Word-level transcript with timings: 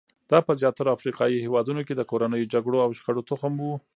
دا 0.31 0.39
په 0.47 0.51
زیاترو 0.59 0.93
افریقایي 0.97 1.37
هېوادونو 1.45 1.81
کې 1.87 1.93
د 1.95 2.01
کورنیو 2.09 2.51
جګړو 2.53 2.77
او 2.85 2.89
شخړو 2.97 3.27
تخم 3.29 3.53
وو. 3.59 3.75